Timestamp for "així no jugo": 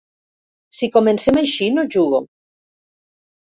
1.43-2.25